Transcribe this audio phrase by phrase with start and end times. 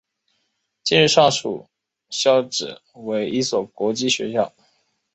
[0.83, 1.67] 今日上述
[2.09, 4.51] 校扯为一所国际学校。